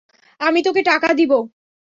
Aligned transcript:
আমি 0.41 0.59
তোকে 0.63 0.81
টাকা 0.83 1.09
দিব। 1.13 1.31